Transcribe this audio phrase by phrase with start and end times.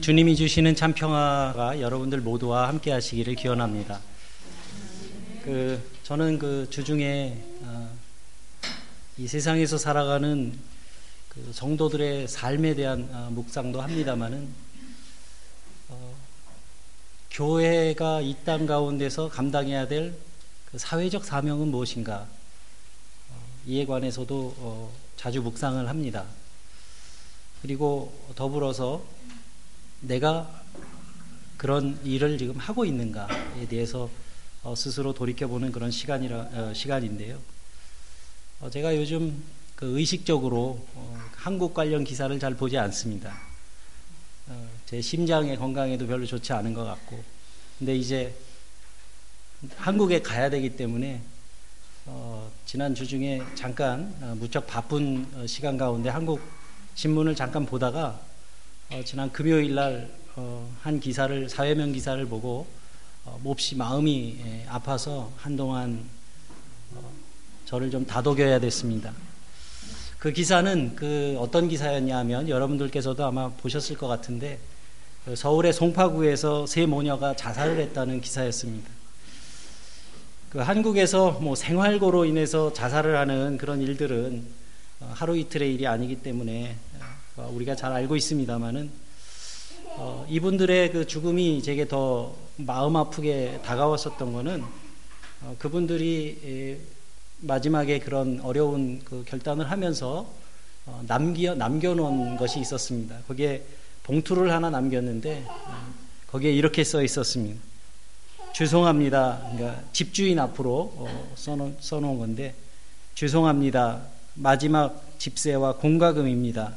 [0.00, 4.00] 주님이 주시는 참 평화가 여러분들 모두와 함께 하시기를 기원합니다.
[5.44, 7.90] 그 저는 그 주중에 어,
[9.18, 10.58] 이 세상에서 살아가는
[11.28, 14.48] 그 성도들의 삶에 대한 어, 묵상도 합니다만은
[15.88, 16.14] 어,
[17.30, 20.14] 교회가 이 땅 가운데서 감당해야 될
[20.70, 22.28] 그 사회적 사명은 무엇인가
[23.28, 23.34] 어,
[23.66, 26.24] 이에 관해서도 어, 자주 묵상을 합니다.
[27.60, 29.04] 그리고 더불어서
[30.00, 30.48] 내가
[31.56, 34.10] 그런 일을 지금 하고 있는가에 대해서
[34.62, 37.38] 어, 스스로 돌이켜보는 그런 시간이라 어, 시간인데요.
[38.60, 39.42] 어, 제가 요즘
[39.74, 40.86] 그 의식적으로
[41.36, 43.34] 한국 관련 기사를 잘 보지 않습니다.
[44.84, 47.22] 제 심장의 건강에도 별로 좋지 않은 것 같고,
[47.78, 48.34] 근데 이제
[49.76, 51.22] 한국에 가야 되기 때문에
[52.06, 56.40] 어, 지난 주 중에 잠깐 어, 무척 바쁜 시간 가운데 한국
[56.94, 58.20] 신문을 잠깐 보다가
[58.92, 62.66] 어, 지난 금요일 날한 어, 기사를 사회면 기사를 보고
[63.24, 66.04] 어, 몹시 마음이 예, 아파서 한동안
[66.96, 67.12] 어,
[67.66, 69.12] 저를 좀 다독여야 됐습니다.
[70.18, 74.58] 그 기사는 그 어떤 기사였냐 하면 여러분들께서도 아마 보셨을 것 같은데
[75.24, 78.90] 그 서울의 송파구에서 세 모녀가 자살을 했다는 기사였습니다.
[80.50, 84.44] 그 한국에서 뭐 생활고로 인해서 자살을 하는 그런 일들은
[84.98, 87.19] 어, 하루 이틀의 일이 아니기 때문에 어,
[87.52, 88.90] 우리가 잘 알고 있습니다만은
[89.96, 94.62] 어, 이분들의 그 죽음이 제게 더 마음 아프게 다가왔었던 거는
[95.42, 96.78] 어, 그분들이 에,
[97.40, 100.26] 마지막에 그런 어려운 그 결단을 하면서
[100.86, 103.18] 어, 남겨 남겨놓은 것이 있었습니다.
[103.28, 103.62] 거기에
[104.04, 105.94] 봉투를 하나 남겼는데 어,
[106.28, 107.60] 거기에 이렇게 써 있었습니다.
[108.54, 109.40] 죄송합니다.
[109.52, 112.54] 그러니까 집주인 앞으로 어, 써놓은, 써놓은 건데
[113.14, 114.02] 죄송합니다.
[114.34, 116.74] 마지막 집세와 공과금입니다.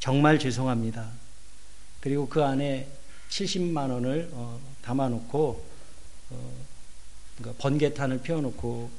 [0.00, 1.10] 정말 죄송합니다.
[2.00, 2.90] 그리고 그 안에
[3.28, 5.66] 70만 원을 어, 담아놓고
[6.30, 6.52] 어,
[7.36, 8.90] 그러니까 번개탄을 피워놓고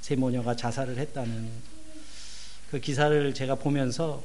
[0.00, 1.50] 세 모녀가 자살을 했다는
[2.70, 4.24] 그 기사를 제가 보면서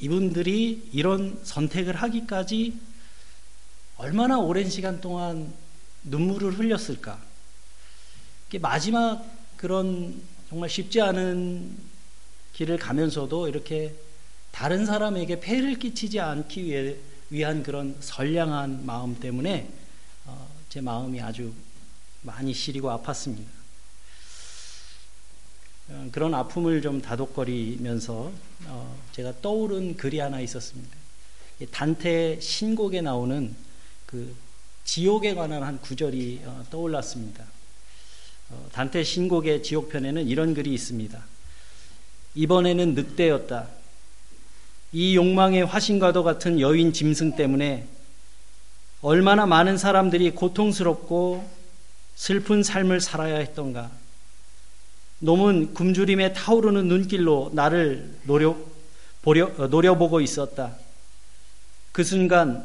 [0.00, 2.76] 이분들이 이런 선택을 하기까지
[3.98, 5.54] 얼마나 오랜 시간 동안
[6.02, 7.20] 눈물을 흘렸을까?
[8.60, 11.76] 마지막 그런 정말 쉽지 않은
[12.54, 13.94] 길을 가면서도 이렇게
[14.52, 16.96] 다른 사람에게 폐를 끼치지 않기 위해,
[17.28, 19.70] 위한 그런 선량한 마음 때문에
[20.24, 21.52] 어, 제 마음이 아주
[22.22, 23.44] 많이 시리고 아팠습니다.
[25.90, 28.32] 어, 그런 아픔을 좀 다독거리면서
[28.64, 30.96] 어, 제가 떠오른 글이 하나 있었습니다.
[31.70, 33.54] 단테 신곡에 나오는
[34.06, 34.34] 그
[34.84, 37.59] 지옥에 관한 한 구절이 어, 떠올랐습니다.
[38.50, 41.18] 어, 단테 신곡의 지옥편에는 이런 글이 있습니다.
[42.34, 43.68] 이번에는 늑대였다.
[44.92, 47.86] 이 욕망의 화신과도 같은 여인 짐승 때문에
[49.02, 51.48] 얼마나 많은 사람들이 고통스럽고
[52.16, 53.90] 슬픈 삶을 살아야 했던가.
[55.20, 58.56] 놈은 굶주림에 타오르는 눈길로 나를 노려,
[59.22, 60.76] 보려, 어, 노려보고 있었다.
[61.92, 62.64] 그 순간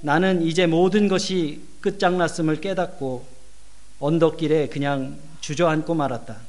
[0.00, 3.33] 나는 이제 모든 것이 끝장났음을 깨닫고
[4.00, 6.40] 언덕길에 그냥 주저앉고 말았다.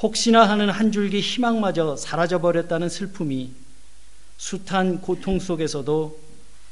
[0.00, 3.52] 혹시나 하는 한 줄기 희망마저 사라져버렸다는 슬픔이
[4.38, 6.18] 숱한 고통 속에서도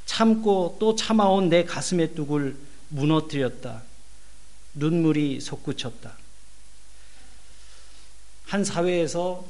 [0.06, 2.56] 참고 또 참아온 내 가슴의 뚝을
[2.88, 3.82] 무너뜨렸다.
[4.74, 6.16] 눈물이 솟구쳤다.
[8.46, 9.46] 한 사회에서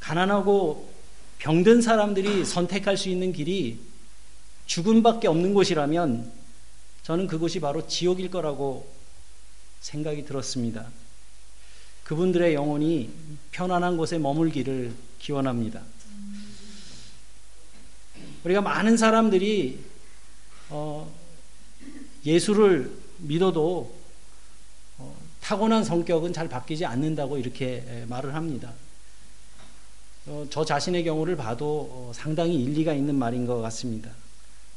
[0.00, 0.90] 가난하고
[1.38, 3.78] 병든 사람들이 선택할 수 있는 길이
[4.66, 6.32] 죽음밖에 없는 곳이라면
[7.02, 8.97] 저는 그곳이 바로 지옥일 거라고
[9.80, 10.86] 생각이 들었습니다.
[12.04, 13.10] 그분들의 영혼이
[13.52, 15.82] 편안한 곳에 머물기를 기원합니다.
[18.44, 19.84] 우리가 많은 사람들이
[20.70, 21.12] 어,
[22.24, 23.94] 예수를 믿어도
[24.96, 28.72] 어, 타고난 성격은 잘 바뀌지 않는다고 이렇게 말을 합니다.
[30.26, 34.10] 어, 저 자신의 경우를 봐도 어, 상당히 일리가 있는 말인 것 같습니다.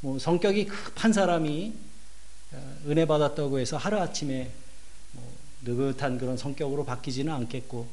[0.00, 1.72] 뭐 성격이 급한 사람이
[2.52, 4.50] 어, 은혜 받았다고 해서 하루 아침에
[5.64, 7.86] 느긋한 그런 성격으로 바뀌지는 않겠고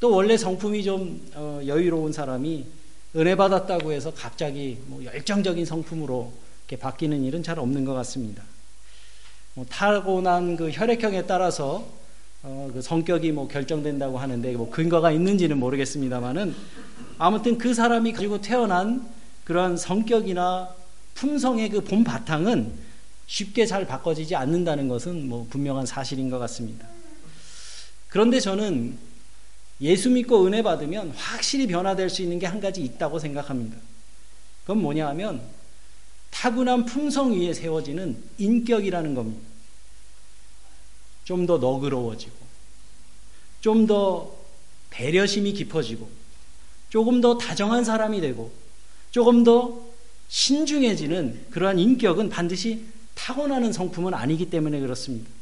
[0.00, 2.66] 또 원래 성품이 좀 어, 여유로운 사람이
[3.16, 6.32] 은혜 받았다고 해서 갑자기 뭐 열정적인 성품으로
[6.68, 8.42] 이렇게 바뀌는 일은 잘 없는 것 같습니다.
[9.54, 11.86] 뭐 타고난 그 혈액형에 따라서
[12.42, 16.54] 어, 그 성격이 뭐 결정된다고 하는데 뭐 근거가 있는지는 모르겠습니다만은
[17.18, 19.08] 아무튼 그 사람이 가지고 태어난
[19.44, 20.74] 그런 성격이나
[21.14, 22.84] 품성의 그 본 바탕은
[23.26, 26.86] 쉽게 잘 바꿔지지 않는다는 것은 뭐 분명한 사실인 것 같습니다.
[28.16, 28.96] 그런데 저는
[29.82, 33.76] 예수 믿고 은혜 받으면 확실히 변화될 수 있는 게 한 가지 있다고 생각합니다.
[34.62, 35.42] 그건 뭐냐 하면
[36.30, 39.46] 타고난 품성 위에 세워지는 인격이라는 겁니다.
[41.24, 42.34] 좀 더 너그러워지고,
[43.60, 44.34] 좀 더
[44.88, 46.08] 배려심이 깊어지고,
[46.88, 48.50] 조금 더 다정한 사람이 되고,
[49.10, 49.82] 조금 더
[50.28, 52.82] 신중해지는 그러한 인격은 반드시
[53.14, 55.35] 타고나는 성품은 아니기 때문에 그렇습니다.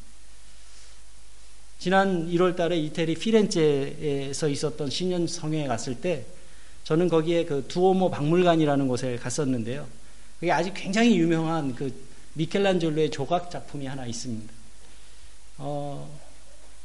[1.85, 6.25] 지난 1월 달에 이태리 피렌체에서 있었던 신년 성회에 갔을 때
[6.83, 9.87] 저는 거기에 그 두오모 박물관이라는 곳에 갔었는데요.
[10.41, 11.93] 그게 아직 굉장히 유명한 그
[12.33, 14.51] 미켈란젤로의 조각 작품이 하나 있습니다.
[15.59, 16.09] 어,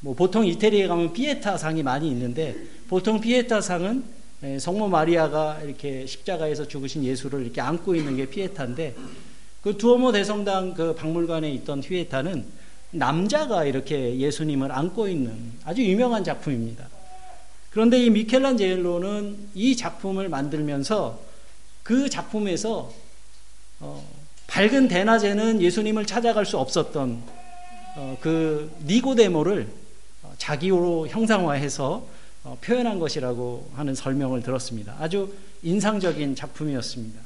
[0.02, 2.58] 뭐 보통 이태리에 가면 피에타 상이 많이 있는데
[2.90, 4.04] 보통 피에타 상은
[4.44, 8.96] 예, 성모 마리아가 이렇게 십자가에서 죽으신 예수를 이렇게 안고 있는 게 피에타인데
[9.62, 12.59] 그 두오모 대성당 그 박물관에 있던 피에타는
[12.92, 16.88] 남자가 이렇게 예수님을 안고 있는 아주 유명한 작품입니다.
[17.70, 21.20] 그런데 이 미켈란젤로는 이 작품을 만들면서
[21.84, 22.92] 그 작품에서
[23.80, 24.04] 어,
[24.48, 27.22] 밝은 대낮에는 예수님을 찾아갈 수 없었던
[27.96, 29.68] 어, 그 니고데모를
[30.24, 32.06] 어, 자기로 형상화해서
[32.44, 34.96] 어, 표현한 것이라고 하는 설명을 들었습니다.
[35.00, 37.20] 아주 인상적인 작품이었습니다.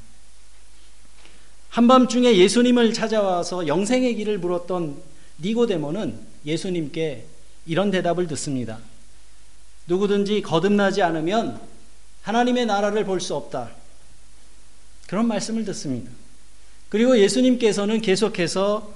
[1.70, 5.13] 한밤중에 예수님을 찾아와서 영생의 길을 물었던
[5.44, 7.26] 니고데모는 예수님께
[7.66, 8.80] 이런 대답을 듣습니다.
[9.88, 11.60] 누구든지 거듭나지 않으면
[12.24, 13.70] 하나님의 나라를 볼 수 없다.
[15.08, 16.10] 그런 말씀을 듣습니다.
[16.90, 18.92] 그리고 예수님께서는 계속해서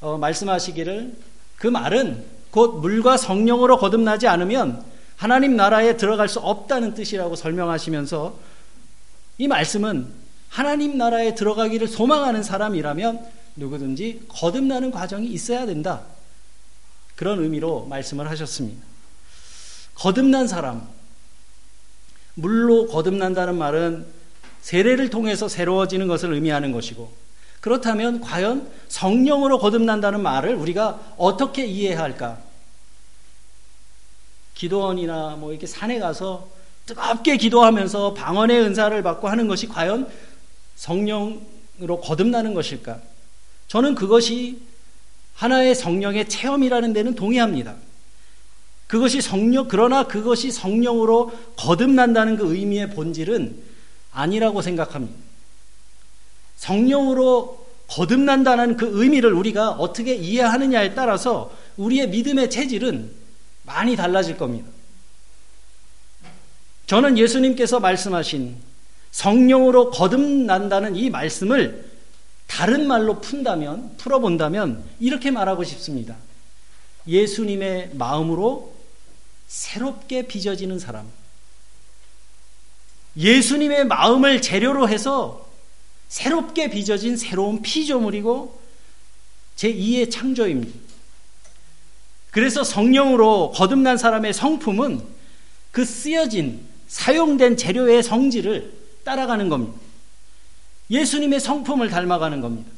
[0.00, 1.14] 어, 말씀하시기를
[1.56, 4.82] 그 말은 곧 물과 성령으로 거듭나지 않으면
[5.16, 8.38] 하나님 나라에 들어갈 수 없다는 뜻이라고 설명하시면서
[9.38, 10.06] 이 말씀은
[10.48, 16.02] 하나님 나라에 들어가기를 소망하는 사람이라면 누구든지 거듭나는 과정이 있어야 된다.
[17.16, 18.82] 그런 의미로 말씀을 하셨습니다.
[19.94, 20.88] 거듭난 사람,
[22.34, 24.06] 물로 거듭난다는 말은
[24.62, 27.12] 세례를 통해서 새로워지는 것을 의미하는 것이고,
[27.60, 32.38] 그렇다면 과연 성령으로 거듭난다는 말을 우리가 어떻게 이해해야 할까?
[34.54, 36.48] 기도원이나 뭐 이렇게 산에 가서
[36.86, 40.10] 뜨겁게 기도하면서 방언의 은사를 받고 하는 것이 과연
[40.76, 43.00] 성령으로 거듭나는 것일까?
[43.70, 44.58] 저는 그것이
[45.34, 47.76] 하나의 성령의 체험이라는 데는 동의합니다.
[48.88, 53.62] 그것이 성령, 그러나 그것이 성령으로 거듭난다는 그 의미의 본질은
[54.10, 55.16] 아니라고 생각합니다.
[56.56, 63.12] 성령으로 거듭난다는 그 의미를 우리가 어떻게 이해하느냐에 따라서 우리의 믿음의 체질은
[63.62, 64.68] 많이 달라질 겁니다.
[66.86, 68.56] 저는 예수님께서 말씀하신
[69.12, 71.89] 성령으로 거듭난다는 이 말씀을
[72.50, 76.16] 다른 말로 푼다면, 풀어본다면 이렇게 말하고 싶습니다.
[77.06, 78.74] 예수님의 마음으로
[79.46, 81.08] 새롭게 빚어지는 사람.
[83.16, 85.48] 예수님의 마음을 재료로 해서
[86.08, 88.60] 새롭게 빚어진 새로운 피조물이고
[89.54, 90.76] 제2의 창조입니다.
[92.32, 95.00] 그래서 성령으로 거듭난 사람의 성품은
[95.70, 98.72] 그 쓰여진 사용된 재료의 성질을
[99.04, 99.89] 따라가는 겁니다.
[100.90, 102.70] 예수님의 성품을 닮아가는 겁니다.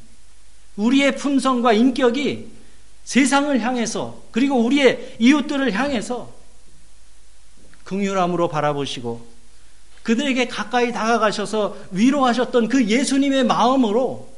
[0.75, 2.51] 우리의 품성과 인격이
[3.03, 6.33] 세상을 향해서 그리고 우리의 이웃들을 향해서
[7.83, 9.33] 긍휼함으로 바라보시고
[10.03, 14.33] 그들에게 가까이 다가가셔서 위로하셨던 그 예수님의 마음으로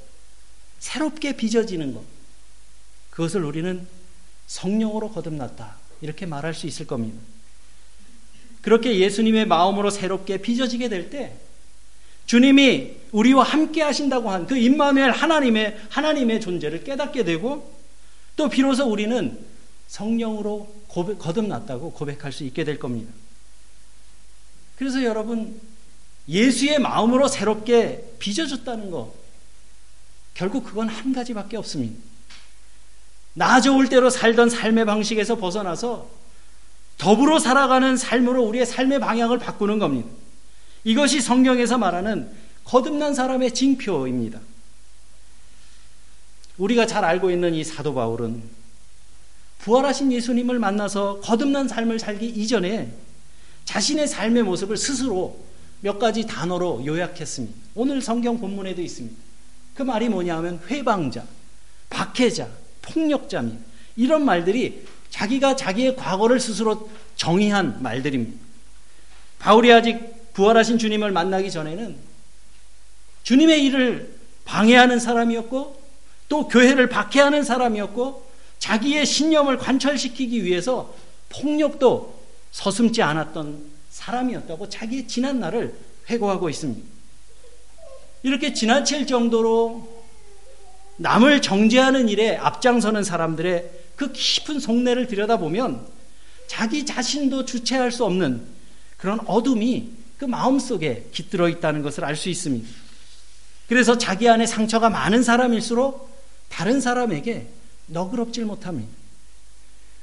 [0.80, 2.04] 새롭게 빚어지는 것.
[3.10, 3.88] 그것을 우리는
[4.48, 5.78] 성령으로 거듭났다.
[6.02, 7.18] 이렇게 말할 수 있을 겁니다.
[8.62, 11.36] 그렇게 예수님의 마음으로 새롭게 빚어지게 될 때
[12.26, 17.74] 주님이 우리와 함께 하신다고 한 그 임마누엘 하나님의 하나님의 존재를 깨닫게 되고
[18.36, 19.40] 또 비로소 우리는
[19.88, 23.12] 성령으로 고백, 거듭났다고 고백할 수 있게 될 겁니다.
[24.76, 25.60] 그래서 여러분
[26.28, 29.14] 예수의 마음으로 새롭게 빚어졌다는 거
[30.34, 31.96] 결국 그건 한 가지밖에 없습니다.
[33.34, 36.10] 나 좋을 대로 살던 삶의 방식에서 벗어나서
[36.98, 40.10] 더불어 살아가는 삶으로 우리의 삶의 방향을 바꾸는 겁니다.
[40.86, 42.32] 이것이 성경에서 말하는
[42.64, 44.40] 거듭난 사람의 징표입니다.
[46.58, 48.42] 우리가 잘 알고 있는 이 사도 바울은
[49.60, 52.94] 부활하신 예수님을 만나서 거듭난 삶을 살기 이전에
[53.66, 55.44] 자신의 삶의 모습을 스스로
[55.82, 57.56] 몇 가지 단어로 요약했습니다.
[57.74, 59.16] 오늘 성경 본문에도 있습니다.
[59.74, 61.26] 그 말이 뭐냐 하면 회방자,
[61.90, 62.48] 박해자,
[62.84, 63.60] 폭력자입니다.
[63.96, 68.38] 이런 말들이 자기가 자기의 과거를 스스로 정의한 말들입니다.
[69.40, 71.96] 바울이 아직 부활하신 주님을 만나기 전에는
[73.24, 75.82] 주님의 일을 방해하는 사람이었고
[76.28, 78.26] 또 교회를 박해하는 사람이었고
[78.60, 80.94] 자기의 신념을 관철시키기 위해서
[81.30, 82.20] 폭력도
[82.52, 85.74] 서슴지 않았던 사람이었다고 자기의 지난 날을
[86.10, 86.86] 회고하고 있습니다.
[88.24, 90.04] 이렇게 지나칠 정도로
[90.98, 95.88] 남을 정죄하는 일에 앞장서는 사람들의 그 깊은 속내를 들여다보면
[96.48, 98.46] 자기 자신도 주체할 수 없는
[98.98, 102.68] 그런 어둠이 그 마음속에 깃들어 있다는 것을 알 수 있습니다.
[103.68, 106.10] 그래서 자기 안에 상처가 많은 사람일수록
[106.50, 107.48] 다른 사람에게
[107.88, 108.92] 너그럽질 못합니다.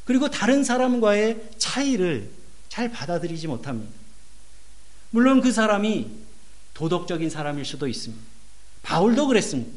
[0.04, 2.28] 그리고 다른 사람과의 차이를
[2.68, 3.92] 잘 받아들이지 못합니다.
[5.10, 6.10] 물론 그 사람이
[6.74, 8.22] 도덕적인 사람일 수도 있습니다.
[8.82, 9.70] 바울도 그랬습니다.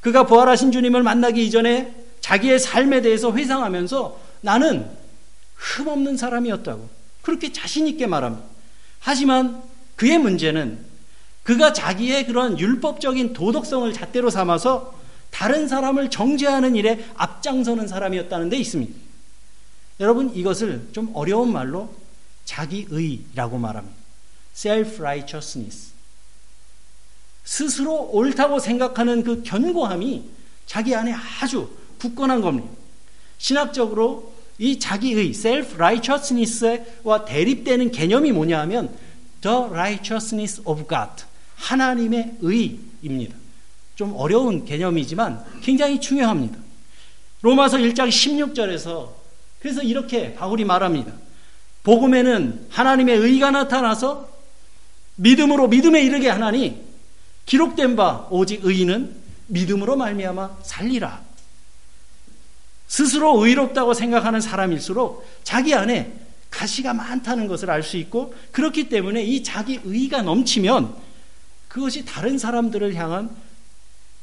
[0.00, 4.90] 그가 부활하신 주님을 만나기 이전에 자기의 삶에 대해서 회상하면서 나는
[5.56, 6.88] 흠없는 사람이었다고
[7.22, 8.53] 그렇게 자신있게 말합니다.
[9.04, 9.62] 하지만
[9.96, 10.78] 그의 문제는
[11.42, 14.98] 그가 자기의 그런 율법적인 도덕성을 잣대로 삼아서
[15.30, 18.94] 다른 사람을 정죄하는 일에 앞장서는 사람이었다는 데 있습니다.
[20.00, 21.94] 여러분 이것을 좀 어려운 말로
[22.46, 23.94] 자기의라고 말합니다.
[24.54, 25.92] self-righteousness.
[27.44, 30.30] 스스로 옳다고 생각하는 그 견고함이
[30.64, 31.68] 자기 안에 아주
[31.98, 32.70] 굳건한 겁니다.
[33.36, 38.94] 신학적으로 이 자기의 self-righteousness와 대립되는 개념이 뭐냐 하면
[39.40, 41.24] the righteousness of God.
[41.56, 43.36] 하나님의 의입니다.
[43.94, 46.58] 좀 어려운 개념이지만 굉장히 중요합니다.
[47.42, 49.10] 로마서 1장 16절에서
[49.60, 51.12] 그래서 이렇게 바울이 말합니다.
[51.82, 54.28] 복음에는 하나님의 의가 나타나서
[55.16, 56.82] 믿음으로 믿음에 이르게 하나니
[57.46, 59.14] 기록된 바 오직 의인은
[59.46, 61.22] 믿음으로 말미암아 살리라.
[62.86, 66.12] 스스로 의롭다고 생각하는 사람일수록 자기 안에
[66.50, 70.94] 가시가 많다는 것을 알 수 있고 그렇기 때문에 이 자기 의가 넘치면
[71.68, 73.34] 그것이 다른 사람들을 향한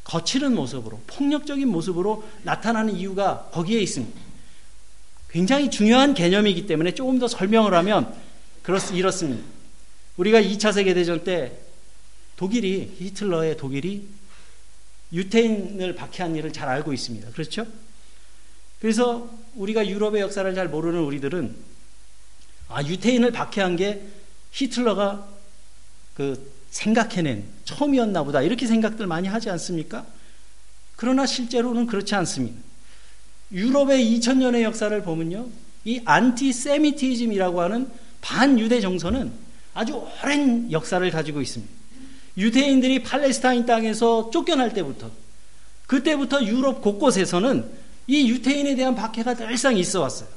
[0.06, 4.20] 거칠은 모습으로 폭력적인 모습으로 나타나는 이유가 거기에 있습니다.
[5.30, 8.14] 굉장히 중요한 개념이기 때문에 조금 더 설명을 하면
[8.64, 9.44] 그렇 이렇습니다.
[10.18, 11.58] 우리가 2차 세계대전 때
[12.36, 14.08] 독일이 히틀러의 독일이
[15.14, 17.30] 유태인을 박해한 일을 잘 알고 있습니다.
[17.32, 17.66] 그렇죠?
[18.82, 21.56] 그래서 우리가 유럽의 역사를 잘 모르는 우리들은
[22.68, 24.02] 아 유태인을 박해한 게
[24.52, 25.28] 히틀러가
[26.16, 30.06] 그 생각해낸 처음이었나 보다 이렇게 생각들 많이 하지 않습니까?
[30.96, 32.60] 그러나 실제로는 그렇지 않습니다.
[33.52, 35.48] 유럽의 2000년의 역사를 보면요.
[35.86, 37.90] 이 안티세미티즘이라고 하는
[38.22, 39.32] 반유대 정서는
[39.74, 41.72] 아주 오랜 역사를 가지고 있습니다.
[42.38, 45.12] 유대인들이 팔레스타인 땅에서 쫓겨날 때부터
[45.88, 50.30] 그때부터 유럽 곳곳에서는 이 유태인에 대한 박해가 늘상 있어 왔어요.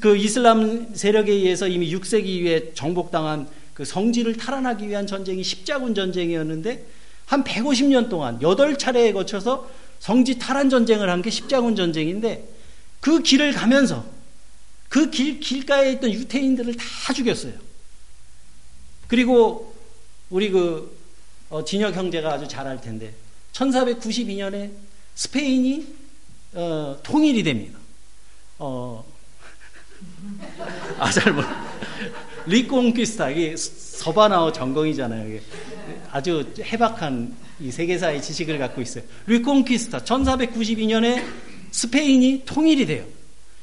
[0.00, 6.86] 그 이슬람 세력에 의해서 이미 6세기 이후에 정복당한 그 성지를 탈환하기 위한 전쟁이 십자군 전쟁이었는데
[7.26, 12.46] 한 150년 동안 8차례에 거쳐서 성지 탈환 전쟁을 한 게 십자군 전쟁인데
[13.00, 14.04] 그 길을 가면서
[14.88, 17.54] 그 길, 길가에 있던 유태인들을 다 죽였어요.
[19.08, 19.74] 그리고
[20.28, 20.98] 우리 그
[21.48, 23.14] 어, 진혁 형제가 아주 잘 알 텐데
[23.52, 24.70] 1492년에
[25.14, 25.86] 스페인이
[26.54, 27.78] 어, 통일이 됩니다.
[28.58, 29.04] 어,
[30.98, 31.64] 아, 잘 몰라.
[32.46, 35.28] Reconquista, 이게 서반아어 전공이잖아요.
[35.28, 35.42] 이게
[36.10, 39.04] 아주 해박한 이 세계사의 지식을 갖고 있어요.
[39.26, 41.24] Reconquista, 1492년에
[41.70, 43.04] 스페인이 통일이 돼요.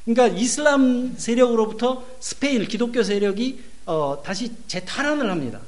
[0.06, 5.60] 그러니까 이슬람 세력으로부터 스페인 기독교 세력이 어, 다시 재탈환을 합니다.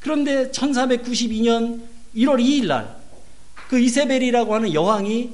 [0.00, 1.82] 그런데 1492년
[2.14, 3.06] 1월 2일 날
[3.68, 5.30] 그 이세벨이라고 하는 여왕이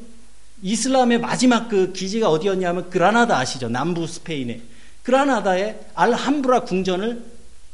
[0.62, 3.68] 이슬람의 마지막 그 기지가 어디였냐면 그라나다 아시죠?
[3.68, 4.60] 남부 스페인에.
[5.02, 7.24] 그라나다의 알함브라 궁전을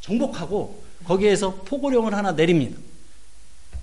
[0.01, 2.79] 정복하고 거기에서 포고령을 하나 내립니다.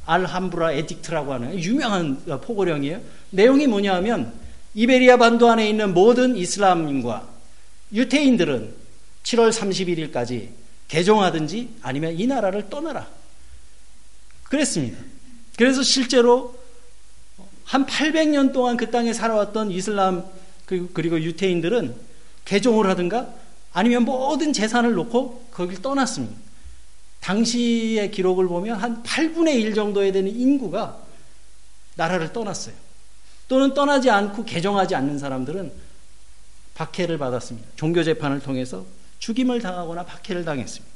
[0.08, 3.02] 알함브라 에딕트라고 하는 유명한 포고령이에요.
[3.30, 4.34] 내용이 뭐냐 하면
[4.74, 7.28] 이베리아 반도 안에 있는 모든 이슬람인과
[7.94, 8.74] 유태인들은
[9.24, 10.50] 7월 31일까지
[10.88, 13.08] 개종하든지 아니면 이 나라를 떠나라.
[14.44, 14.98] 그랬습니다.
[15.58, 16.56] 그래서 실제로
[17.65, 20.24] 한 800년 동안 그 땅에 살아왔던 이슬람
[20.65, 21.95] 그리고 유태인들은
[22.45, 23.34] 개종을 하든가
[23.74, 26.36] 아니면 모든 재산을 놓고 거길 떠났습니다.
[27.19, 31.00] 당시의 기록을 보면 한 8분의 1 정도에 되는 인구가
[31.95, 32.75] 나라를 떠났어요.
[33.48, 35.72] 또는 떠나지 않고 개종하지 않는 사람들은
[36.75, 37.67] 박해를 받았습니다.
[37.75, 38.86] 종교 재판을 통해서
[39.19, 40.95] 죽임을 당하거나 박해를 당했습니다.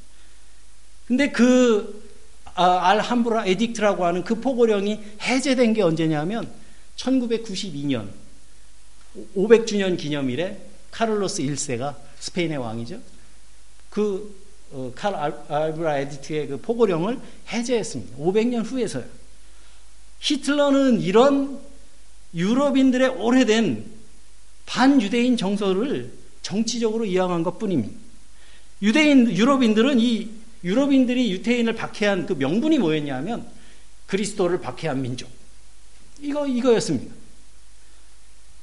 [1.08, 2.08] 근데 그
[2.54, 6.50] 아, 알함브라 Edict라고 하는 그 포고령이 해제된 게 언제냐면
[7.00, 8.08] 1992년
[9.36, 13.00] 500주년 기념일에 카를로스 1세가 스페인의 왕이죠.
[13.88, 14.40] 그
[14.72, 18.16] 어, 칼 알브라 에디트의 그 포고령을 해제했습니다.
[18.18, 19.04] 500년 후에서요.
[20.20, 21.60] 히틀러는 이런
[22.34, 23.90] 유럽인들의 오래된
[24.66, 27.98] 반유대인 정서를 정치적으로 이양한 것 뿐입니다.
[28.82, 30.30] 유대인, 유럽인들은 이
[30.62, 33.48] 유럽인들이 유태인을 박해한 그 명분이 뭐였냐면
[34.06, 35.39] 그리스도를 박해한 민족.
[36.20, 37.14] 이거, 이거였습니다.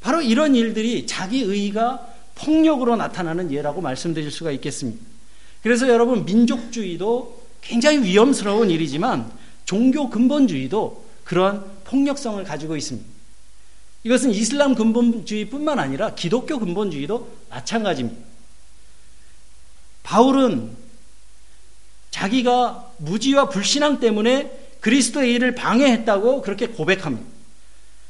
[0.01, 5.03] 바로 이런 일들이 자기 의가 폭력으로 나타나는 예라고 말씀드릴 수가 있겠습니다.
[5.63, 9.31] 그래서 여러분, 민족주의도 굉장히 위험스러운 일이지만
[9.65, 13.07] 종교 근본주의도 그런 폭력성을 가지고 있습니다.
[14.03, 18.25] 이것은 이슬람 근본주의뿐만 아니라 기독교 근본주의도 마찬가지입니다.
[20.03, 20.71] 바울은
[22.11, 27.36] 자기가 무지와 불신앙 때문에 그리스도의 일을 방해했다고 그렇게 고백합니다.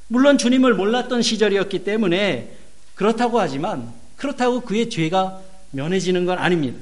[0.08, 2.56] 물론 주님을 몰랐던 시절이었기 때문에
[2.96, 6.80] 그렇다고 하지만 그렇다고 그의 죄가 면해지는 건 아닙니다.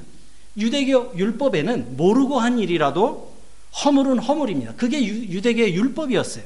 [0.56, 3.34] 유대교 율법에는 모르고 한 일이라도
[3.84, 4.74] 허물은 허물입니다.
[4.76, 6.44] 그게 유 대교의 율법이었어요.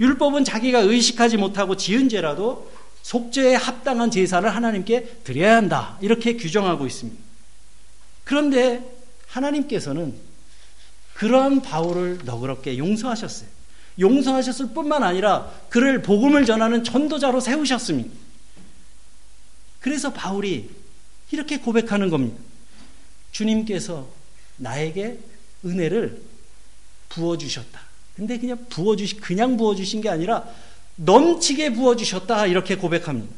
[0.00, 2.70] 율법은 자기가 의식하지 못하고 지은 죄라도
[3.02, 5.98] 속죄에 합당한 제사를 하나님께 드려야 한다.
[6.00, 7.20] 이렇게 규정하고 있습니다.
[8.24, 8.82] 그런데
[9.26, 10.14] 하나님께서는
[11.14, 13.59] 그러한 바울을 너그럽게 용서하셨어요.
[14.00, 18.10] 용서하셨을 뿐만 아니라 그를 복음을 전하는 전도자로 세우셨습니다.
[19.80, 20.70] 그래서 바울이
[21.30, 22.36] 이렇게 고백하는 겁니다.
[23.32, 24.08] 주님께서
[24.56, 25.18] 나에게
[25.64, 26.22] 은혜를
[27.10, 27.80] 부어주셨다.
[28.16, 30.44] 근데 그냥 부어주시, 그냥 부어주신 게 아니라
[30.96, 32.46] 넘치게 부어주셨다.
[32.46, 33.34] 이렇게 고백합니다.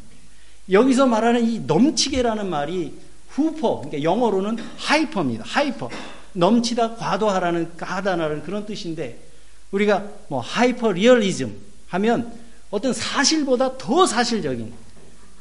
[0.70, 2.94] 여기서 말하는 이 넘치게라는 말이
[3.28, 5.44] ὑπέρ, 그러니까 영어로는 하이퍼입니다.
[5.46, 5.90] 하이퍼.
[6.34, 9.31] 넘치다, 과도하라는, 하다라는 그런 뜻인데,
[9.72, 11.54] 우리가 뭐 하이퍼 리얼리즘
[11.88, 12.32] 하면
[12.70, 14.72] 어떤 사실보다 더 사실적인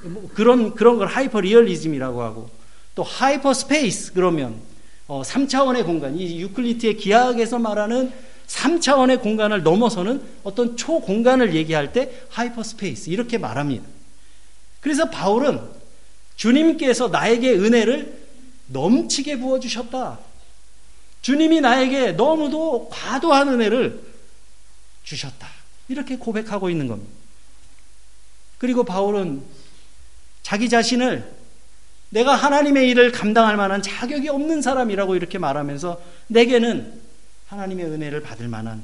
[0.03, 2.49] 뭐 그런, 그런 걸 하이퍼 리얼리즘이라고 하고,
[2.95, 4.55] 또 hyper space 그러면
[5.07, 8.11] 어, 3차원의 공간, 이 유클리드의 기하학에서 말하는
[8.47, 13.85] 3차원의 공간을 넘어서는 어떤 초공간을 얘기할 때 hyper space 이렇게 말합니다.
[14.79, 15.61] 그래서 바울은
[16.35, 18.19] 주님께서 나에게 은혜를
[18.67, 20.19] 넘치게 부어 주셨다.
[21.21, 24.10] 주님이 나에게 너무도 과도한 은혜를
[25.03, 25.47] 주셨다.
[25.87, 27.11] 이렇게 고백하고 있는 겁니다.
[28.57, 29.43] 그리고 바울은
[30.43, 31.41] 자기 자신을
[32.09, 37.01] 내가 하나님의 일을 감당할 만한 자격이 없는 사람이라고 이렇게 말하면서 내게는
[37.47, 38.83] 하나님의 은혜를 받을 만한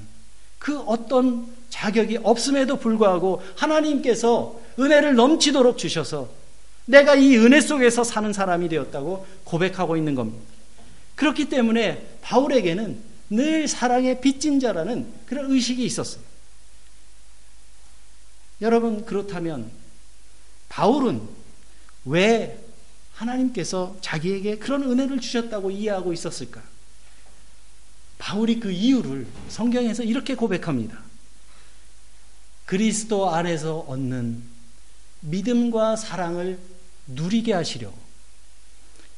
[0.59, 6.29] 그 어떤 자격이 없음에도 불구하고 하나님께서 은혜를 넘치도록 주셔서
[6.85, 10.41] 내가 이 은혜 속에서 사는 사람이 되었다고 고백하고 있는 겁니다.
[11.15, 12.97] 그렇기 때문에 바울에게는
[13.29, 16.23] 늘 사랑의 빚진 자라는 그런 의식이 있었어요.
[18.61, 19.69] 여러분, 그렇다면
[20.69, 21.21] 바울은
[22.05, 22.63] 왜
[23.13, 26.61] 하나님께서 자기에게 그런 은혜를 주셨다고 이해하고 있었을까?
[28.17, 30.99] 바울이 그 이유를 성경에서 이렇게 고백합니다.
[32.65, 34.43] 그리스도 안에서 얻는
[35.21, 36.59] 믿음과 사랑을
[37.07, 37.91] 누리게 하시려.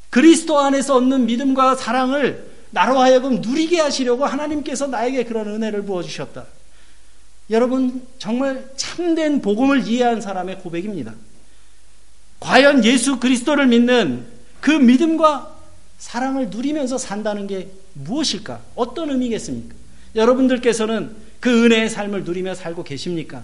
[0.10, 6.46] 그리스도 안에서 얻는 믿음과 사랑을 나로 하여금 누리게 하시려고 하나님께서 나에게 그런 은혜를 부어주셨다.
[7.50, 11.16] 여러분, 정말 참된 복음을 이해한 사람의 고백입니다.
[12.40, 14.26] 과연 예수 그리스도를 믿는
[14.62, 15.58] 그 믿음과
[15.98, 18.62] 사랑을 누리면서 산다는 게 무엇일까?
[18.76, 19.76] 어떤 의미겠습니까?
[20.16, 23.44] 여러분들께서는 그 은혜의 삶을 누리며 살고 계십니까?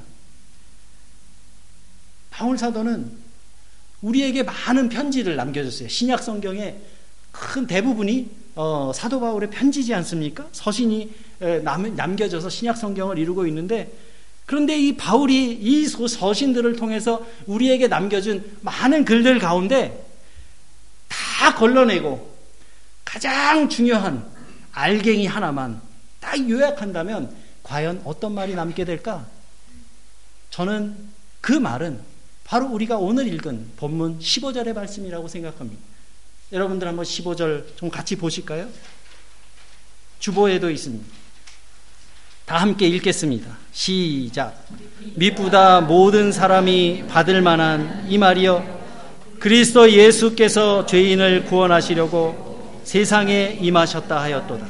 [2.30, 3.12] 바울 사도는
[4.02, 5.88] 우리에게 많은 편지를 남겨줬어요.
[5.88, 6.80] 신약 성경의
[7.32, 10.48] 큰 대부분이 어, 사도 바울의 편지지 않습니까?
[10.52, 11.14] 서신이
[11.64, 13.92] 남, 남겨져서 신약 성경을 이루고 있는데
[14.46, 20.06] 그런데 이 바울이 이 서신들을 통해서 우리에게 남겨준 많은 글들 가운데
[21.08, 22.36] 다 걸러내고
[23.04, 24.26] 가장 중요한
[24.72, 25.82] 알갱이 하나만
[26.20, 29.26] 딱 요약한다면 과연 어떤 말이 남게 될까?
[30.52, 30.96] 저는
[31.42, 32.00] 그 말은
[32.44, 35.82] 바로 우리가 오늘 읽은 본문 15절의 말씀이라고 생각합니다.
[36.52, 38.68] 여러분들 한번 15절 좀 같이 보실까요?
[40.20, 41.06] 주보에도 있습니다.
[42.46, 43.58] 다 함께 읽겠습니다.
[43.72, 44.66] 시작.
[45.16, 48.76] 미쁘다 모든 사람이 받을 만한 이 말이여
[49.40, 54.68] 그리스도 예수께서 죄인을 구원하시려고 세상에 임하셨다 하였도다.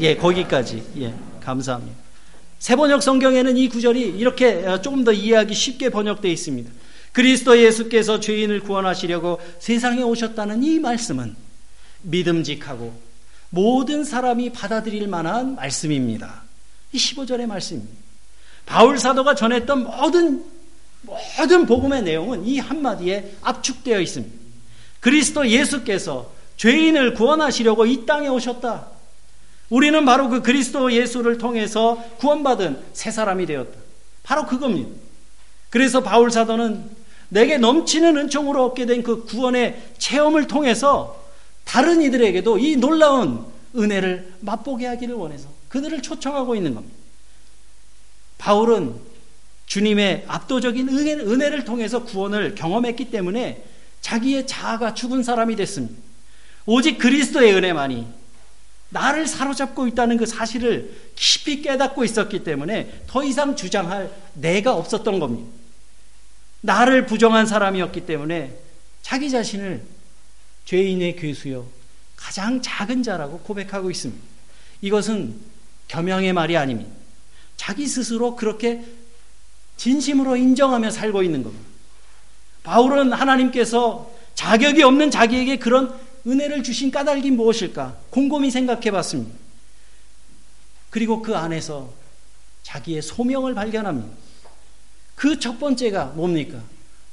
[0.00, 0.82] 예, 거기까지.
[1.00, 1.96] 예, 감사합니다.
[2.60, 6.70] 세번역 성경에는 이 구절이 이렇게 조금 더 이해하기 쉽게 번역되어 있습니다.
[7.16, 11.34] 그리스도 예수께서 죄인을 구원하시려고 세상에 오셨다는 이 말씀은
[12.02, 12.92] 믿음직하고
[13.48, 16.42] 모든 사람이 받아들일 만한 말씀입니다.
[16.92, 17.94] 이 15절의 말씀입니다.
[18.66, 20.44] 바울 사도가 전했던 모든
[21.00, 24.36] 모든 복음의 내용은 이 한마디에 압축되어 있습니다.
[25.00, 28.88] 그리스도 예수께서 죄인을 구원하시려고 이 땅에 오셨다.
[29.70, 33.72] 우리는 바로 그 그리스도 예수를 통해서 구원받은 새 사람이 되었다.
[34.22, 34.90] 바로 그겁니다.
[35.70, 36.95] 그래서 바울 사도는
[37.28, 41.24] 내게 넘치는 은총으로 얻게 된 그 구원의 체험을 통해서
[41.64, 43.44] 다른 이들에게도 이 놀라운
[43.76, 46.96] 은혜를 맛보게 하기를 원해서 그들을 초청하고 있는 겁니다.
[48.38, 48.94] 바울은
[49.66, 53.64] 주님의 압도적인 은혜를 통해서 구원을 경험했기 때문에
[54.00, 55.96] 자기의 자아가 죽은 사람이 됐습니다.
[56.64, 58.06] 오직 그리스도의 은혜만이
[58.90, 65.50] 나를 사로잡고 있다는 그 사실을 깊이 깨닫고 있었기 때문에 더 이상 주장할 내가 없었던 겁니다.
[66.60, 68.56] 나를 부정한 사람이었기 때문에
[69.02, 69.82] 자기 자신을
[70.64, 71.66] 죄인의 괴수요
[72.16, 74.22] 가장 작은 자라고 고백하고 있습니다.
[74.80, 75.38] 이것은
[75.88, 76.90] 겸양의 말이 아닙니다.
[77.56, 78.84] 자기 스스로 그렇게
[79.76, 81.64] 진심으로 인정하며 살고 있는 겁니다.
[82.64, 85.94] 바울은 하나님께서 자격이 없는 자기에게 그런
[86.26, 87.96] 은혜를 주신 까닭이 무엇일까?
[88.10, 89.32] 곰곰이 생각해 봤습니다.
[90.90, 91.92] 그리고 그 안에서
[92.62, 94.25] 자기의 소명을 발견합니다.
[95.26, 96.60] 그 첫 번째가 뭡니까?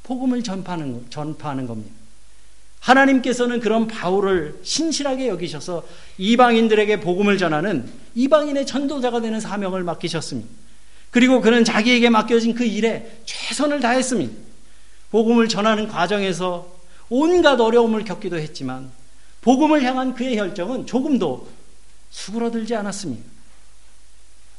[0.03, 1.91] 복음을 전파하는, 전파하는 겁니다.
[2.79, 5.83] 하나님께서는 그런 바울을 신실하게 여기셔서
[6.19, 10.47] 이방인들에게 복음을 전하는 이방인의 전도자가 되는 사명을 맡기셨습니다.
[11.09, 14.31] 그리고 그는 자기에게 맡겨진 그 일에 최선을 다했습니다.
[15.09, 16.71] 복음을 전하는 과정에서
[17.09, 18.91] 온갖 어려움을 겪기도 했지만
[19.41, 21.47] 복음을 향한 그의 혈정은 조금도
[22.11, 23.23] 수그러들지 않았습니다.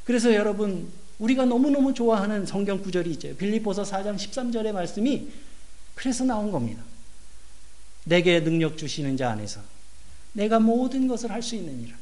[0.03, 3.35] 그래서 여러분 우리가 너무너무 좋아하는 성경 구절이 있죠.
[3.35, 5.27] 빌립보서 4장 13절의 말씀이
[5.93, 6.83] 그래서 나온 겁니다.
[8.03, 9.61] 내게 능력 주시는 자 안에서
[10.33, 11.95] 내가 모든 것을 할 수 있느니라.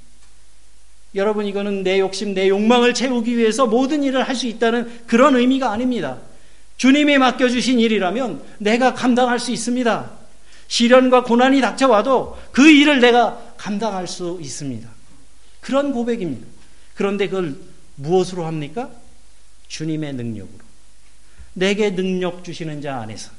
[1.16, 5.72] 여러분 이거는 내 욕심, 내 욕망을 채우기 위해서 모든 일을 할 수 있다는 그런 의미가
[5.72, 6.20] 아닙니다.
[6.78, 10.12] 주님이 맡겨주신 일이라면 내가 감당할 수 있습니다.
[10.68, 14.90] 시련과 고난이 닥쳐와도 그 일을 내가 감당할 수 있습니다.
[15.62, 16.48] 그런 고백입니다.
[16.96, 17.56] 그런데 그걸
[17.96, 18.90] 무엇으로 합니까?
[19.74, 20.60] 주님의 능력으로.
[21.54, 23.32] 내게 능력 주시는 자 안에서.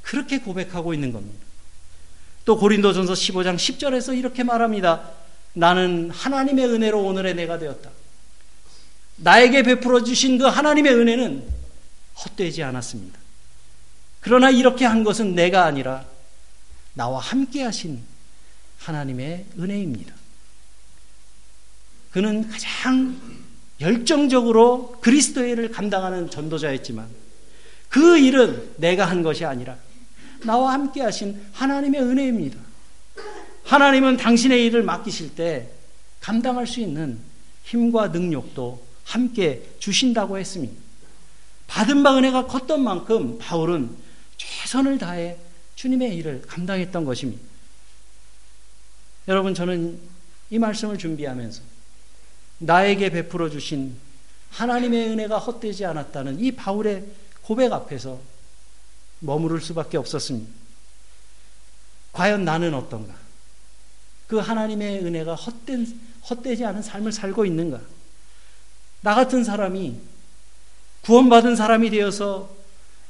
[0.00, 1.44] 그렇게 고백하고 있는 겁니다.
[2.44, 5.10] 또 고린도전서 15장 10절에서 이렇게 말합니다.
[5.54, 7.90] 나는 하나님의 은혜로 오늘의 내가 되었다.
[9.16, 11.48] 나에게 베풀어 주신 그 하나님의 은혜는
[12.24, 13.18] 헛되지 않았습니다.
[14.20, 16.04] 그러나 이렇게 한 것은 내가 아니라
[16.94, 18.00] 나와 함께 하신
[18.78, 20.14] 하나님의 은혜입니다.
[22.12, 23.41] 그는 가장
[23.82, 27.06] 열정적으로 그리스도의 일을 감당하는 전도자였지만
[27.88, 29.76] 그 일은 내가 한 것이 아니라
[30.44, 32.58] 나와 함께 하신 하나님의 은혜입니다.
[33.64, 35.68] 하나님은 당신의 일을 맡기실 때
[36.20, 37.18] 감당할 수 있는
[37.64, 40.74] 힘과 능력도 함께 주신다고 했습니다.
[41.66, 43.90] 받은 바 은혜가 컸던 만큼 바울은
[44.36, 45.36] 최선을 다해
[45.74, 47.42] 주님의 일을 감당했던 것입니다.
[49.28, 49.98] 여러분, 저는
[50.50, 51.62] 이 말씀을 준비하면서
[52.62, 53.96] 나에게 베풀어 주신
[54.50, 57.04] 하나님의 은혜가 헛되지 않았다는 이 바울의
[57.42, 58.20] 고백 앞에서
[59.20, 60.50] 머무를 수밖에 없었습니다.
[62.12, 63.14] 과연 나는 어떤가?
[64.26, 65.86] 그 하나님의 은혜가 헛된,
[66.28, 67.80] 헛되지 않은 삶을 살고 있는가?
[69.00, 69.96] 나 같은 사람이
[71.02, 72.50] 구원받은 사람이 되어서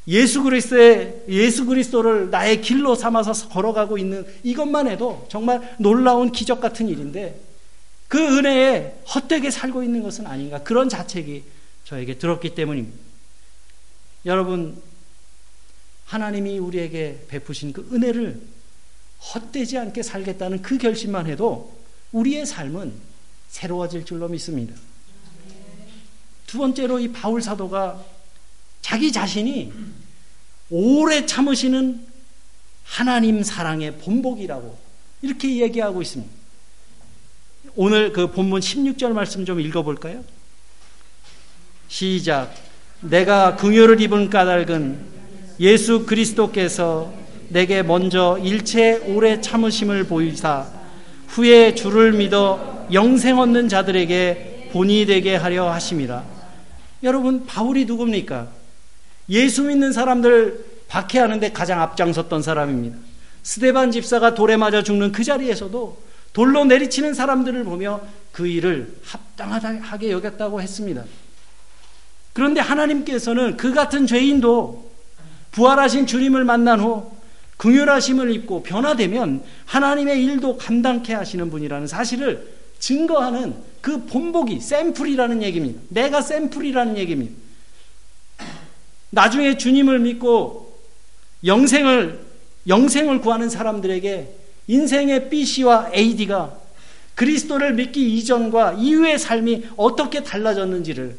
[0.08, 6.88] 예수 그리스도의 예수 그리스도를 나의 길로 삼아서 걸어가고 있는 이것만 해도 정말 놀라운 기적 같은
[6.88, 7.51] 일인데
[8.12, 11.44] 그 은혜에 헛되게 살고 있는 것은 아닌가 그런 자책이
[11.86, 12.98] 저에게 들었기 때문입니다.
[14.26, 14.82] 여러분
[16.04, 18.38] 하나님이 우리에게 베푸신 그 은혜를
[19.18, 21.74] 헛되지 않게 살겠다는 그 결심만 해도
[22.12, 22.92] 우리의 삶은
[23.48, 24.74] 새로워질 줄로 믿습니다.
[26.46, 28.04] 두 번째로 이 바울 사도가
[28.82, 29.72] 자기 자신이
[30.68, 32.06] 오래 참으시는
[32.84, 34.78] 하나님 사랑의 본복이라고
[35.22, 36.41] 이렇게 얘기하고 있습니다.
[37.74, 40.22] 오늘 그 본문 16절 말씀 좀 읽어볼까요?
[41.88, 42.52] 시작.
[43.00, 44.98] 내가 긍휼을 입은 까닭은
[45.60, 47.12] 예수 그리스도께서
[47.48, 50.66] 내게 먼저 일체 오래 참으심을 보이사
[51.28, 56.24] 후에 주를 믿어 영생 얻는 자들에게 본이 되게 하려 하심이라.
[57.02, 58.48] 여러분 바울이 누굽니까?
[59.30, 62.98] 예수 믿는 사람들 박해하는데 가장 앞장섰던 사람입니다.
[63.42, 68.00] 스데반 집사가 돌에 맞아 죽는 그 자리에서도 돌로 내리치는 사람들을 보며
[68.32, 71.04] 그 일을 합당하게 여겼다고 했습니다.
[72.32, 74.90] 그런데 하나님께서는 그 같은 죄인도
[75.50, 77.12] 부활하신 주님을 만난 후
[77.58, 85.80] 긍휼하심을 입고 변화되면 하나님의 일도 감당케 하시는 분이라는 사실을 증거하는 그 본보기 샘플이라는 얘기입니다.
[85.90, 87.34] 내가 샘플이라는 얘기입니다.
[89.10, 90.80] 나중에 주님을 믿고
[91.44, 92.20] 영생을
[92.66, 96.58] 영생을 구하는 사람들에게 인생의 BC와 AD가
[97.14, 101.16] 그리스도를 믿기 이전과 이후의 삶이 어떻게 달라졌는지를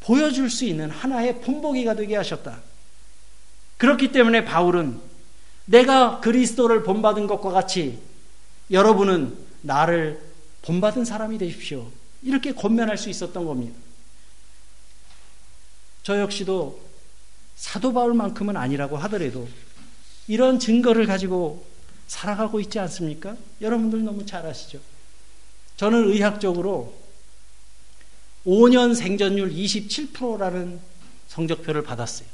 [0.00, 2.60] 보여줄 수 있는 하나의 본보기가 되게 하셨다.
[3.76, 4.98] 그렇기 때문에 바울은
[5.66, 7.98] 내가 그리스도를 본받은 것과 같이
[8.70, 10.20] 여러분은 나를
[10.62, 11.90] 본받은 사람이 되십시오.
[12.22, 13.76] 이렇게 권면할 수 있었던 겁니다.
[16.02, 16.80] 저 역시도
[17.56, 19.48] 사도 바울만큼은 아니라고 하더라도
[20.28, 21.66] 이런 증거를 가지고
[22.06, 23.36] 살아가고 있지 않습니까?
[23.60, 24.78] 여러분들 너무 잘 아시죠?
[25.76, 26.94] 저는 의학적으로
[28.46, 30.80] 5년 생존율 27%라는
[31.28, 32.28] 성적표를 받았어요.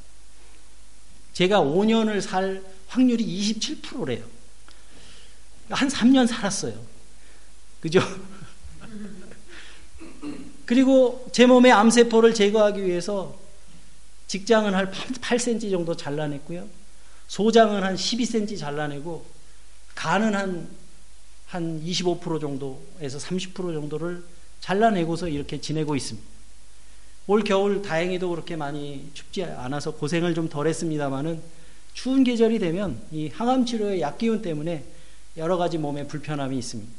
[1.32, 4.22] 제가 5년을 살 확률이 27%래요.
[5.70, 6.74] 한 3년 살았어요.
[7.80, 8.00] 그죠?
[10.66, 13.38] 그리고 제 몸의 암세포를 제거하기 위해서
[14.26, 16.68] 직장은 한 8cm 정도 잘라냈고요.
[17.28, 19.24] 소장은 한 12cm 잘라내고
[19.94, 20.68] 간은 한,
[21.46, 24.24] 한 25% 정도에서 30% 정도를
[24.60, 26.28] 잘라내고서 이렇게 지내고 있습니다.
[27.28, 31.40] 올 겨울 다행히도 그렇게 많이 춥지 않아서 고생을 좀 덜 했습니다만은
[31.94, 34.84] 추운 계절이 되면 이 항암 치료의 약기운 때문에
[35.36, 36.92] 여러 가지 몸에 불편함이 있습니다.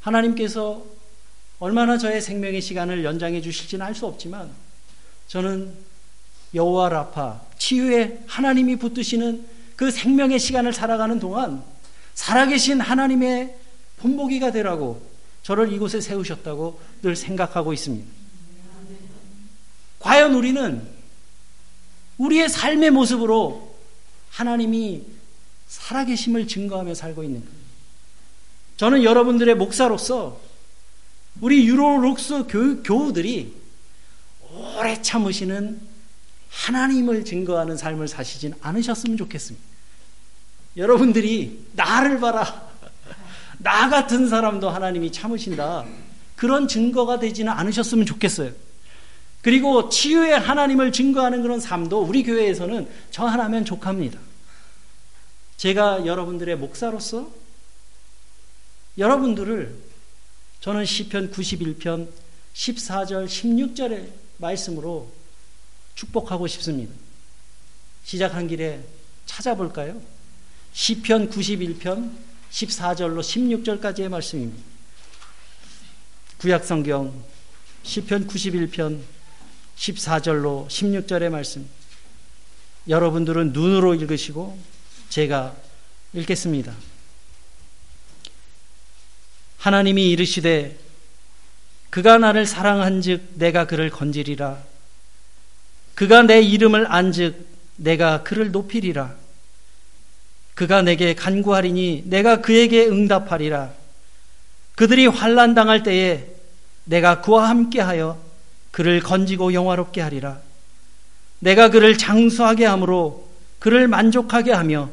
[0.00, 0.84] 하나님께서
[1.58, 4.50] 얼마나 저의 생명의 시간을 연장해 주실지는 알 수 없지만
[5.26, 5.72] 저는
[6.54, 11.64] 여호와 라파 치유에 하나님이 붙드시는 그 생명의 시간을 살아가는 동안
[12.16, 13.54] 살아계신 하나님의
[13.98, 15.08] 본보기가 되라고
[15.42, 18.10] 저를 이곳에 세우셨다고 늘 생각하고 있습니다.
[20.00, 20.82] 과연 우리는
[22.18, 23.76] 우리의 삶의 모습으로
[24.30, 25.06] 하나님이
[25.68, 27.46] 살아계심을 증거하며 살고 있는가?
[28.76, 30.40] 저는 여러분들의 목사로서
[31.40, 32.46] 우리 유로록스
[32.84, 33.54] 교우, 들이
[34.50, 35.80] 오래 참으시는
[36.48, 39.75] 하나님을 증거하는 삶을 사시진 않으셨으면 좋겠습니다.
[40.76, 42.70] 여러분들이 나를 봐라.
[43.58, 45.84] 나 같은 사람도 하나님이 참으신다.
[46.36, 48.52] 그런 증거가 되지는 않으셨으면 좋겠어요.
[49.42, 54.18] 그리고 치유의 하나님을 증거하는 그런 삶도 우리 교회에서는 저 하나면 족합니다.
[55.56, 57.30] 제가 여러분들의 목사로서
[58.98, 59.74] 여러분들을
[60.60, 62.08] 저는 시편 91편
[62.54, 64.08] 14절 16절의
[64.38, 65.12] 말씀으로
[65.94, 66.92] 축복하고 싶습니다.
[68.04, 68.82] 시작한 길에
[69.26, 70.00] 찾아볼까요?
[70.76, 72.12] 시편 91편
[72.50, 74.62] 14절로 16절까지의 말씀입니다.
[76.36, 77.24] 구약 성경
[77.82, 79.00] 시편 91편
[79.78, 81.66] 14절로 16절의 말씀.
[82.86, 84.58] 여러분들은 눈으로 읽으시고
[85.08, 85.56] 제가
[86.12, 86.74] 읽겠습니다.
[89.56, 90.78] 하나님이 이르시되
[91.88, 94.62] 그가 나를 사랑한즉 내가 그를 건지리라
[95.94, 99.25] 그가 내 이름을 안즉 내가 그를 높이리라
[100.56, 103.72] 그가 내게 간구하리니 내가 그에게 응답하리라.
[104.74, 106.26] 그들이 환난 당할 때에
[106.84, 108.18] 내가 그와 함께하여
[108.70, 110.40] 그를 건지고 영화롭게 하리라.
[111.40, 114.88] 내가 그를 장수하게 함으로 그를 만족하게 하며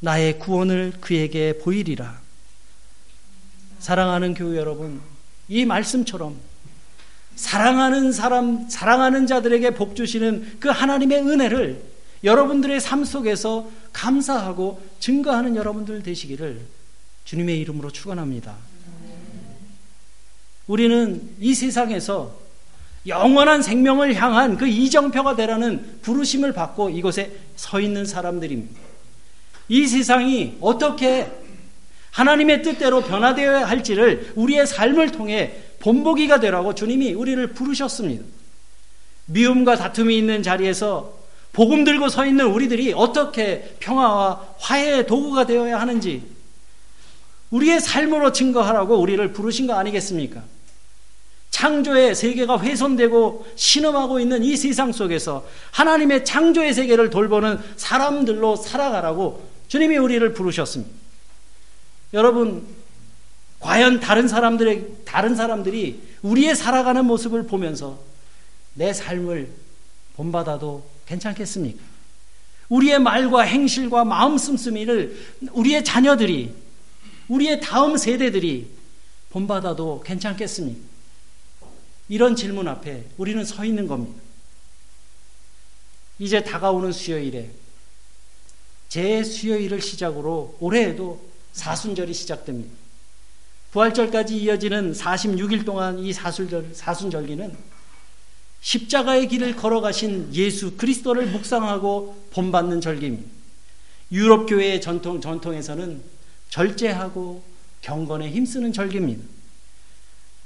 [0.00, 2.20] 나의 구원을 그에게 보이리라.
[3.78, 5.00] 사랑하는 교회 여러분,
[5.48, 6.36] 이 말씀처럼
[7.34, 11.82] 사랑하는 사람, 사랑하는 자들에게 복 주시는 그 하나님의 은혜를
[12.24, 16.60] 여러분들의 삶 속에서 감사하고 증거하는 여러분들 되시기를
[17.24, 18.56] 주님의 이름으로 축원합니다.
[20.66, 22.36] 우리는 이 세상에서
[23.06, 28.78] 영원한 생명을 향한 그 이정표가 되라는 부르심을 받고 이곳에 서 있는 사람들입니다.
[29.68, 31.30] 이 세상이 어떻게
[32.10, 38.24] 하나님의 뜻대로 변화되어야 할지를 우리의 삶을 통해 본보기가 되라고 주님이 우리를 부르셨습니다.
[39.26, 41.18] 미움과 다툼이 있는 자리에서
[41.52, 46.22] 복음 들고 서 있는 우리들이 어떻게 평화와 화해의 도구가 되어야 하는지
[47.50, 50.42] 우리의 삶으로 증거하라고 우리를 부르신 거 아니겠습니까?
[51.50, 59.96] 창조의 세계가 훼손되고 신음하고 있는 이 세상 속에서 하나님의 창조의 세계를 돌보는 사람들로 살아가라고 주님이
[59.96, 60.92] 우리를 부르셨습니다.
[62.14, 62.66] 여러분,
[63.60, 67.98] 과연 다른 사람들의, 다른 사람들이 우리의 살아가는 모습을 보면서
[68.74, 69.48] 내 삶을
[70.16, 71.82] 본받아도 괜찮겠습니까?
[72.68, 75.16] 우리의 말과 행실과 마음 씀씀이를
[75.52, 76.54] 우리의 자녀들이,
[77.28, 78.70] 우리의 다음 세대들이
[79.30, 80.80] 본받아도 괜찮겠습니까?
[82.10, 84.20] 이런 질문 앞에 우리는 서 있는 겁니다.
[86.18, 87.50] 이제 다가오는 수요일에
[88.88, 92.74] 제 수요일을 시작으로 올해에도 사순절이 시작됩니다.
[93.72, 97.77] 부활절까지 이어지는 46일 동안 이 사순절, 사순절기는
[98.60, 103.28] 십자가의 길을 걸어가신 예수 그리스도를 묵상하고 본받는 절기입니다.
[104.12, 106.02] 유럽 교회의 전통, 전통에서는
[106.50, 107.42] 절제하고
[107.82, 109.22] 경건에 힘쓰는 절기입니다.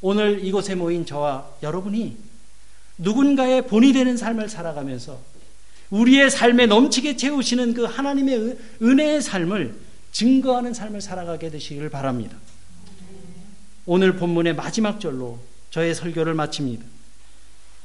[0.00, 2.16] 오늘 이곳에 모인 저와 여러분이
[2.98, 5.20] 누군가의 본이 되는 삶을 살아가면서
[5.90, 9.74] 우리의 삶에 넘치게 채우시는 그 하나님의 은혜의 삶을
[10.10, 12.36] 증거하는 삶을 살아가게 되시기를 바랍니다.
[13.86, 15.38] 오늘 본문의 마지막 절로
[15.70, 16.84] 저의 설교를 마칩니다.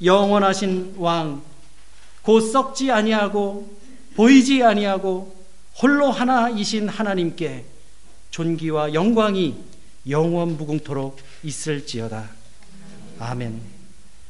[0.03, 1.41] 영원하신 왕,
[2.21, 3.77] 곧 썩지 아니하고
[4.15, 5.35] 보이지 아니하고
[5.81, 7.65] 홀로 하나이신 하나님께
[8.31, 9.55] 존귀와 영광이
[10.09, 12.29] 영원 무궁토록 있을지어다.
[13.19, 13.61] 아멘.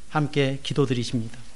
[0.08, 1.47] 함께 기도드리십니다.